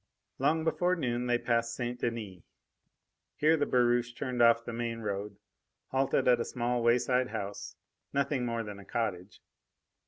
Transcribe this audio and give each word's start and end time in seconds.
Long 0.39 0.63
before 0.63 0.95
noon 0.95 1.27
they 1.27 1.37
passed 1.37 1.75
St. 1.75 1.99
Denis. 1.99 2.41
Here 3.35 3.55
the 3.55 3.67
barouche 3.67 4.13
turned 4.15 4.41
off 4.41 4.65
the 4.65 4.73
main 4.73 5.01
road, 5.01 5.37
halted 5.89 6.27
at 6.27 6.39
a 6.39 6.43
small 6.43 6.81
wayside 6.81 7.27
house 7.27 7.75
nothing 8.11 8.43
more 8.43 8.63
than 8.63 8.79
a 8.79 8.83
cottage. 8.85 9.41